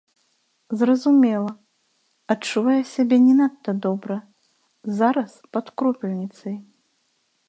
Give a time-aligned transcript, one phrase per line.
[0.79, 1.51] Зразумела,
[2.35, 4.17] адчувае сябе не надта добра,
[5.03, 6.57] зараз пад кропельніцай.